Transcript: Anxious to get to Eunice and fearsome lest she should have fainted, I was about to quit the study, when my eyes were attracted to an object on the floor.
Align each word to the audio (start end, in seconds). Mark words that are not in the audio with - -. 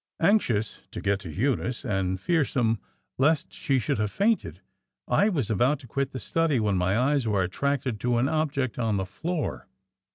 Anxious 0.23 0.79
to 0.89 0.99
get 0.99 1.19
to 1.19 1.29
Eunice 1.29 1.85
and 1.85 2.19
fearsome 2.19 2.79
lest 3.19 3.53
she 3.53 3.77
should 3.77 3.99
have 3.99 4.09
fainted, 4.09 4.59
I 5.07 5.29
was 5.29 5.51
about 5.51 5.77
to 5.81 5.87
quit 5.87 6.09
the 6.09 6.17
study, 6.17 6.59
when 6.59 6.75
my 6.75 6.97
eyes 6.97 7.27
were 7.27 7.43
attracted 7.43 7.99
to 7.99 8.17
an 8.17 8.27
object 8.27 8.79
on 8.79 8.97
the 8.97 9.05
floor. 9.05 9.67